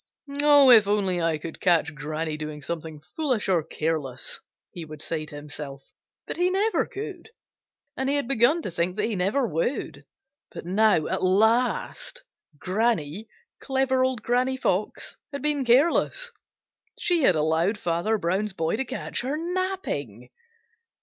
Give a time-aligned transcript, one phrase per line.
[0.27, 4.39] "If only I could catch Granny doing something foolish or careless,"
[4.71, 5.91] he would say to himself.
[6.25, 7.29] But he never could,
[7.95, 10.03] and he had begun to think that he never would.
[10.51, 12.23] But now at last
[12.57, 13.27] Granny,
[13.59, 16.31] clever Old Granny Fox, had been careless!
[16.97, 20.31] She had allowed Farmer Brown's boy to catch her napping!